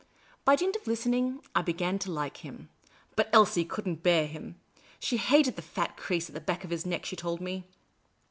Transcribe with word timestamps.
By 0.45 0.55
dint 0.55 0.75
of 0.75 0.87
listening, 0.87 1.43
I 1.53 1.61
began 1.61 1.99
to 1.99 2.11
like 2.11 2.37
him. 2.37 2.69
But 3.15 3.29
Elsie 3.31 3.63
could 3.63 3.87
n't 3.87 4.01
bear 4.01 4.25
him. 4.25 4.59
She 4.99 5.17
hated 5.17 5.57
the 5.57 5.61
fat 5.61 5.95
crease 5.95 6.27
at 6.27 6.33
the 6.33 6.41
back 6.41 6.63
of 6.63 6.71
his 6.71 6.87
neck, 6.87 7.05
she 7.05 7.15
told 7.15 7.39
me. 7.39 7.65